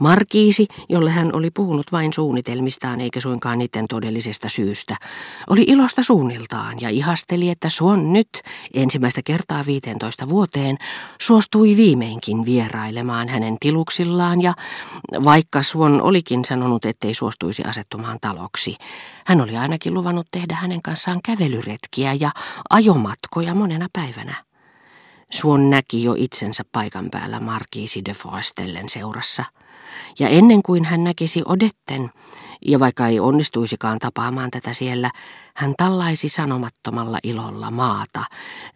[0.00, 4.96] Markiisi, jolle hän oli puhunut vain suunnitelmistaan eikä suinkaan niiden todellisesta syystä,
[5.50, 8.28] oli ilosta suunniltaan ja ihasteli, että Suon nyt
[8.74, 10.76] ensimmäistä kertaa 15 vuoteen
[11.20, 14.54] suostui viimeinkin vierailemaan hänen tiluksillaan ja
[15.24, 18.76] vaikka Suon olikin sanonut, ettei suostuisi asettumaan taloksi,
[19.26, 22.30] hän oli ainakin luvannut tehdä hänen kanssaan kävelyretkiä ja
[22.70, 24.34] ajomatkoja monena päivänä.
[25.30, 29.44] Suon näki jo itsensä paikan päällä Markiisi de Forestellen seurassa–
[30.18, 32.10] ja ennen kuin hän näkisi Odetten,
[32.66, 35.10] ja vaikka ei onnistuisikaan tapaamaan tätä siellä,
[35.56, 38.24] hän tallaisi sanomattomalla ilolla maata,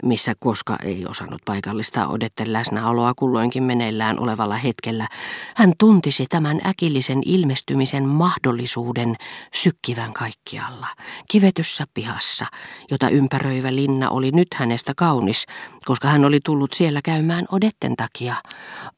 [0.03, 5.09] missä koska ei osannut paikallista Odetten läsnäoloa kulloinkin meneillään olevalla hetkellä,
[5.57, 9.17] hän tuntisi tämän äkillisen ilmestymisen mahdollisuuden
[9.55, 10.87] sykkivän kaikkialla,
[11.31, 12.47] kivetyssä pihassa,
[12.91, 15.47] jota ympäröivä linna oli nyt hänestä kaunis,
[15.85, 18.35] koska hän oli tullut siellä käymään Odetten takia,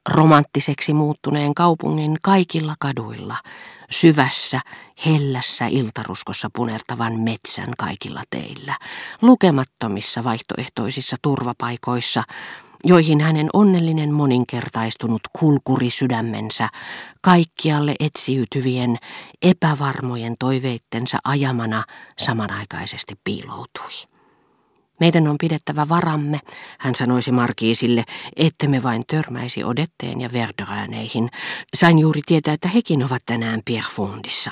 [0.08, 3.36] romanttiseksi muuttuneen kaupungin kaikilla kaduilla,
[3.90, 4.60] syvässä,
[5.06, 8.74] hellässä iltaruskossa punertavan metsän kaikilla teillä,
[9.22, 12.22] lukemattomissa vaihtoehtoisissa turvapaikoissa,
[12.84, 16.68] joihin hänen onnellinen moninkertaistunut kulkuri sydämensä
[17.20, 18.96] kaikkialle etsiytyvien
[19.42, 21.82] epävarmojen toiveittensa ajamana
[22.18, 24.19] samanaikaisesti piiloutui.
[25.00, 26.40] Meidän on pidettävä varamme,
[26.78, 28.04] hän sanoisi Markiisille,
[28.36, 31.30] ettemme vain törmäisi Odetteen ja Verderäneihin.
[31.74, 34.50] Sain juuri tietää, että hekin ovat tänään Pierfondissa.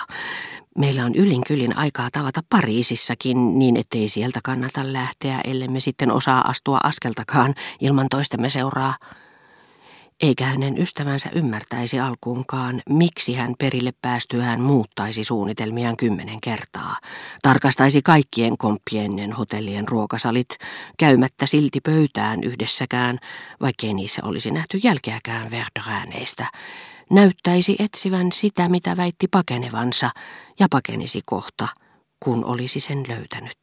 [0.78, 6.48] Meillä on yllin kyllin aikaa tavata Pariisissakin niin, ettei sieltä kannata lähteä, ellemme sitten osaa
[6.48, 8.94] astua askeltakaan ilman toistemme seuraa
[10.20, 16.96] eikä hänen ystävänsä ymmärtäisi alkuunkaan, miksi hän perille päästyään muuttaisi suunnitelmiaan kymmenen kertaa.
[17.42, 20.48] Tarkastaisi kaikkien komppiennen hotellien ruokasalit,
[20.98, 23.18] käymättä silti pöytään yhdessäkään,
[23.60, 26.46] vaikkei niissä olisi nähty jälkeäkään Verdrääneistä.
[27.10, 30.10] Näyttäisi etsivän sitä, mitä väitti pakenevansa,
[30.60, 31.68] ja pakenisi kohta–
[32.20, 33.58] kun olisi sen löytänyt.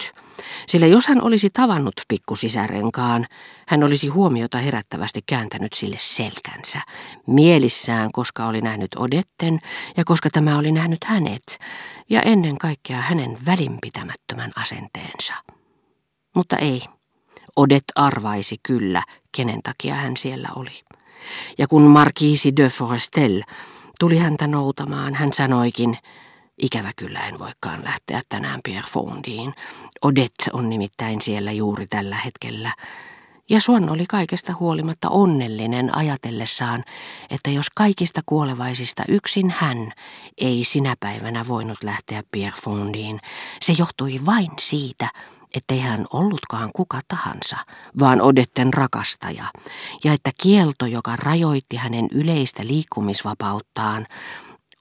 [0.67, 3.27] Sillä jos hän olisi tavannut pikkusisärenkaan,
[3.67, 6.81] hän olisi huomiota herättävästi kääntänyt sille selkänsä,
[7.27, 9.59] mielissään, koska oli nähnyt Odetten
[9.97, 11.59] ja koska tämä oli nähnyt hänet,
[12.09, 15.33] ja ennen kaikkea hänen välinpitämättömän asenteensa.
[16.35, 16.81] Mutta ei,
[17.55, 20.83] Odet arvaisi kyllä, kenen takia hän siellä oli.
[21.57, 23.43] Ja kun Marquisi de Forestel
[23.99, 25.97] tuli häntä noutamaan, hän sanoikin,
[26.57, 29.53] Ikävä kyllä en voikaan lähteä tänään Pierrefondiin.
[30.01, 32.71] Odette on nimittäin siellä juuri tällä hetkellä.
[33.49, 36.83] Ja Suon oli kaikesta huolimatta onnellinen ajatellessaan,
[37.29, 39.91] että jos kaikista kuolevaisista yksin hän
[40.37, 43.19] ei sinä päivänä voinut lähteä Pierrefondiin,
[43.61, 45.09] se johtui vain siitä,
[45.55, 47.57] ettei hän ollutkaan kuka tahansa,
[47.99, 49.45] vaan Odetten rakastaja,
[50.03, 54.07] ja että kielto, joka rajoitti hänen yleistä liikkumisvapauttaan,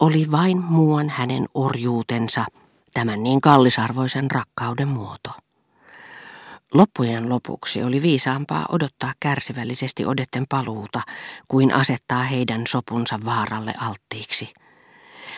[0.01, 2.45] oli vain muuan hänen orjuutensa,
[2.95, 5.31] tämän niin kallisarvoisen rakkauden muoto.
[6.75, 11.01] Loppujen lopuksi oli viisaampaa odottaa kärsivällisesti odetten paluuta,
[11.49, 14.53] kuin asettaa heidän sopunsa vaaralle alttiiksi.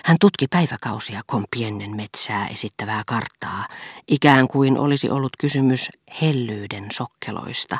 [0.05, 3.67] Hän tutki päiväkausia kompiennen metsää esittävää karttaa,
[4.09, 5.89] ikään kuin olisi ollut kysymys
[6.23, 7.79] hellyyden sokkeloista,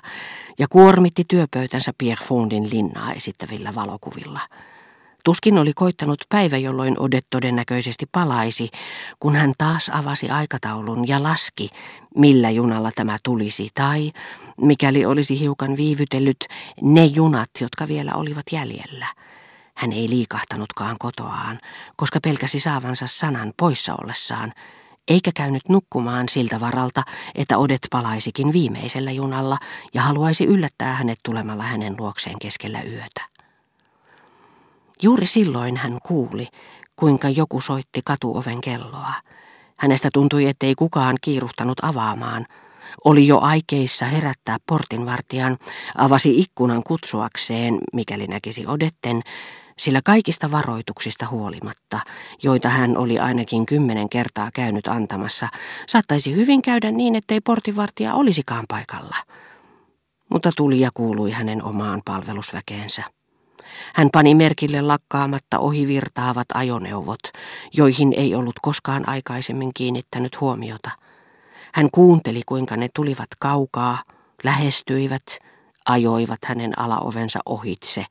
[0.59, 4.41] ja kuormitti työpöytänsä Pierre Fondin linnaa esittävillä valokuvilla–
[5.27, 8.71] Tuskin oli koittanut päivä, jolloin Odet todennäköisesti palaisi,
[9.21, 11.71] kun hän taas avasi aikataulun ja laski,
[12.17, 14.13] millä junalla tämä tulisi, tai,
[14.61, 16.45] mikäli olisi hiukan viivytellyt,
[16.83, 19.07] ne junat, jotka vielä olivat jäljellä.
[19.77, 21.59] Hän ei liikahtanutkaan kotoaan,
[21.97, 24.53] koska pelkäsi saavansa sanan poissa ollessaan,
[25.09, 27.03] eikä käynyt nukkumaan siltä varalta,
[27.35, 29.59] että Odet palaisikin viimeisellä junalla
[29.95, 33.36] ja haluaisi yllättää hänet tulemalla hänen luokseen keskellä yötä.
[35.03, 36.49] Juuri silloin hän kuuli,
[36.97, 39.13] kuinka joku soitti katuoven kelloa.
[39.79, 42.47] Hänestä tuntui, ettei kukaan kiiruhtanut avaamaan.
[43.05, 45.57] Oli jo aikeissa herättää portinvartijan,
[45.99, 49.23] avasi ikkunan kutsuakseen, mikäli näkisi odetten,
[49.79, 52.01] sillä kaikista varoituksista huolimatta,
[52.43, 55.49] joita hän oli ainakin kymmenen kertaa käynyt antamassa,
[55.87, 59.17] saattaisi hyvin käydä niin, ettei portinvartija olisikaan paikalla.
[60.31, 63.16] Mutta tuli ja kuului hänen omaan palvelusväkeensä.
[63.95, 67.21] Hän pani merkille lakkaamatta ohivirtaavat ajoneuvot,
[67.73, 70.91] joihin ei ollut koskaan aikaisemmin kiinnittänyt huomiota.
[71.75, 73.99] Hän kuunteli, kuinka ne tulivat kaukaa,
[74.45, 75.39] lähestyivät,
[75.87, 78.05] ajoivat hänen alaovensa ohitse,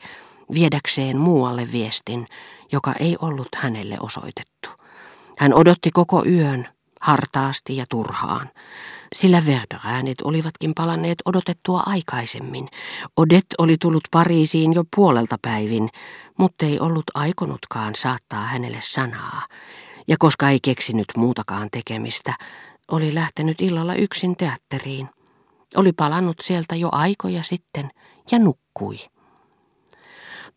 [0.53, 2.27] viedäkseen muualle viestin,
[2.71, 4.69] joka ei ollut hänelle osoitettu.
[5.37, 6.67] Hän odotti koko yön,
[7.01, 8.49] hartaasti ja turhaan
[9.15, 12.67] sillä Verderäänet olivatkin palanneet odotettua aikaisemmin.
[13.17, 15.89] Odet oli tullut Pariisiin jo puolelta päivin,
[16.37, 19.41] mutta ei ollut aikonutkaan saattaa hänelle sanaa,
[20.07, 22.33] ja koska ei keksinyt muutakaan tekemistä,
[22.91, 25.09] oli lähtenyt illalla yksin teatteriin.
[25.75, 27.89] Oli palannut sieltä jo aikoja sitten
[28.31, 28.97] ja nukkui.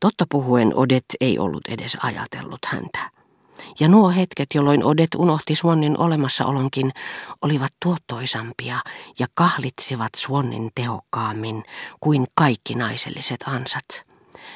[0.00, 3.17] Totta puhuen Odet ei ollut edes ajatellut häntä.
[3.80, 6.92] Ja nuo hetket, jolloin Odet unohti Suonnin olemassaolonkin,
[7.42, 8.76] olivat tuottoisampia
[9.18, 11.64] ja kahlitsivat Suonnin tehokkaammin
[12.00, 14.08] kuin kaikki naiselliset ansat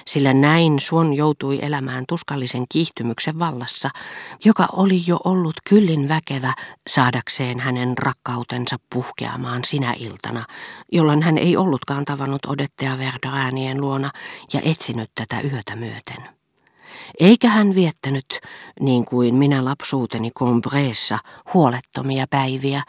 [0.06, 3.90] sillä näin Suon joutui elämään tuskallisen kiihtymyksen vallassa,
[4.44, 6.54] joka oli jo ollut kyllin väkevä
[6.88, 10.44] saadakseen hänen rakkautensa puhkeamaan sinä iltana,
[10.92, 14.10] jolloin hän ei ollutkaan tavannut Odettea Verderäänien luona
[14.52, 16.41] ja etsinyt tätä yötä myöten.
[17.20, 18.40] Eikä hän viettänyt,
[18.80, 21.18] niin kuin minä lapsuuteni Combreessa,
[21.54, 22.82] huolettomia päiviä,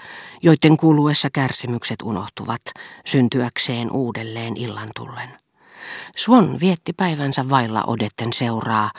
[0.43, 2.61] joiden kuluessa kärsimykset unohtuvat,
[3.05, 5.29] syntyäkseen uudelleen illan tullen.
[6.17, 8.91] Swan vietti päivänsä vailla odetten seuraa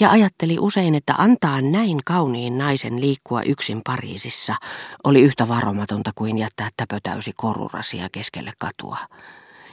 [0.00, 4.54] ja ajatteli usein, että antaa näin kauniin naisen liikkua yksin Pariisissa
[5.04, 8.96] oli yhtä varomatonta kuin jättää täpötäysi korurasia keskelle katua.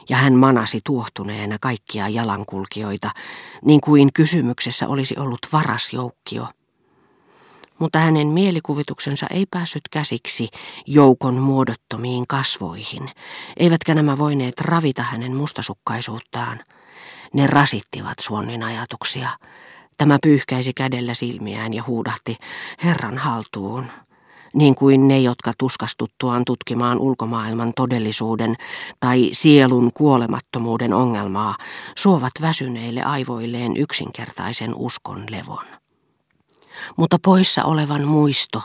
[0.09, 3.11] Ja hän manasi tuohtuneena kaikkia jalankulkijoita,
[3.65, 6.47] niin kuin kysymyksessä olisi ollut varasjoukkio
[7.79, 10.49] mutta hänen mielikuvituksensa ei päässyt käsiksi
[10.87, 13.11] joukon muodottomiin kasvoihin,
[13.57, 16.59] eivätkä nämä voineet ravita hänen mustasukkaisuuttaan.
[17.33, 19.29] Ne rasittivat Suonnin ajatuksia.
[19.97, 22.37] Tämä pyyhkäisi kädellä silmiään ja huudahti
[22.83, 23.85] Herran haltuun,
[24.55, 28.55] niin kuin ne, jotka tuskastuttuaan tutkimaan ulkomaailman todellisuuden
[28.99, 31.55] tai sielun kuolemattomuuden ongelmaa,
[31.97, 35.65] suovat väsyneille aivoilleen yksinkertaisen uskon levon.
[36.97, 38.61] Mutta poissa olevan muisto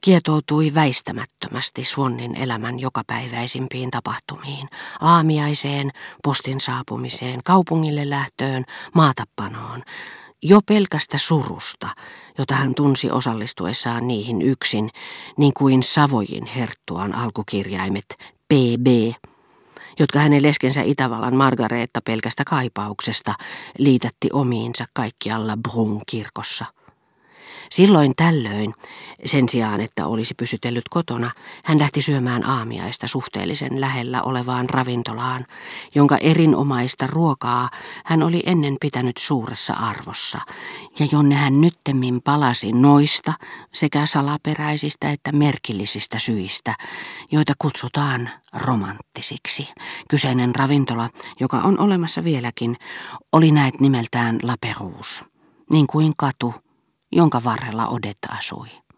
[0.00, 4.68] kietoutui väistämättömästi Suonnin elämän jokapäiväisimpiin tapahtumiin,
[5.00, 5.90] aamiaiseen,
[6.22, 9.82] postin saapumiseen, kaupungille lähtöön, maatapanoon,
[10.42, 11.88] jo pelkästä surusta,
[12.38, 14.90] jota hän tunsi osallistuessaan niihin yksin,
[15.38, 18.06] niin kuin Savojin herttuan alkukirjaimet
[18.48, 18.86] PB,
[19.98, 23.34] jotka hänen leskensä Itävallan Margareetta pelkästä kaipauksesta
[23.78, 26.64] liitätti omiinsa kaikkialla Brun kirkossa.
[27.70, 28.74] Silloin tällöin,
[29.24, 31.30] sen sijaan että olisi pysytellyt kotona,
[31.64, 35.46] hän lähti syömään aamiaista suhteellisen lähellä olevaan ravintolaan,
[35.94, 37.68] jonka erinomaista ruokaa
[38.04, 40.38] hän oli ennen pitänyt suuressa arvossa,
[40.98, 43.32] ja jonne hän nyttemmin palasi noista
[43.74, 46.74] sekä salaperäisistä että merkillisistä syistä,
[47.32, 49.68] joita kutsutaan romanttisiksi.
[50.10, 51.10] Kyseinen ravintola,
[51.40, 52.76] joka on olemassa vieläkin,
[53.32, 55.24] oli näet nimeltään La Perouse,
[55.70, 56.54] niin kuin katu,
[57.12, 58.85] jonka varrella Odetta asui.